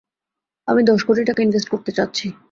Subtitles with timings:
[0.67, 2.27] আমি দশ কোটি টাকা ইনভেস্ট করতে চাচ্ছি।